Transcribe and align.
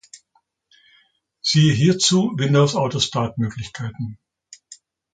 Siehe 1.41 1.71
hierzu 1.75 2.31
Windows-Autostart-Möglichkeiten. 2.35 4.17